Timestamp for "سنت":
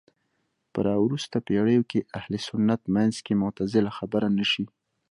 2.47-2.81